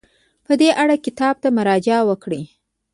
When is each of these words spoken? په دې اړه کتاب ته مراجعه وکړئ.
په 0.45 0.53
دې 0.59 0.69
اړه 0.81 0.95
کتاب 1.05 1.35
ته 1.43 1.49
مراجعه 1.57 2.01
وکړئ. 2.09 2.43